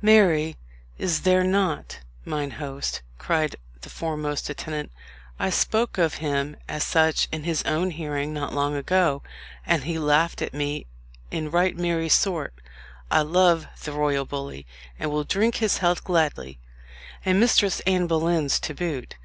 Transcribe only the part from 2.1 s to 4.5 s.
mine host;" cried the foremost